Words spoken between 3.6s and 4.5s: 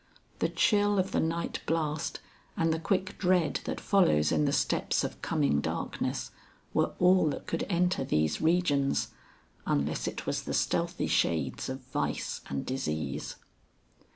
that follows in